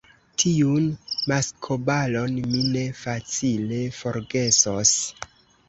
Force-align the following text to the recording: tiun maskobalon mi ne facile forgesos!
tiun 0.43 0.87
maskobalon 1.31 2.41
mi 2.55 2.63
ne 2.77 2.85
facile 3.03 3.81
forgesos! 4.01 4.99